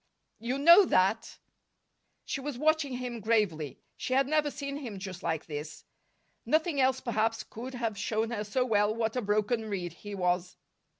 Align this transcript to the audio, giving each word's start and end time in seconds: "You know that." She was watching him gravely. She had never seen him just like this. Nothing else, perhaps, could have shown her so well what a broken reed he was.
"You 0.39 0.57
know 0.57 0.83
that." 0.85 1.37
She 2.25 2.41
was 2.41 2.57
watching 2.57 2.93
him 2.93 3.19
gravely. 3.19 3.81
She 3.95 4.13
had 4.15 4.25
never 4.27 4.49
seen 4.49 4.77
him 4.77 4.97
just 4.97 5.21
like 5.21 5.45
this. 5.45 5.83
Nothing 6.43 6.81
else, 6.81 6.99
perhaps, 6.99 7.43
could 7.43 7.75
have 7.75 7.99
shown 7.99 8.31
her 8.31 8.43
so 8.43 8.65
well 8.65 8.95
what 8.95 9.15
a 9.15 9.21
broken 9.21 9.69
reed 9.69 9.93
he 9.93 10.15
was. 10.15 10.57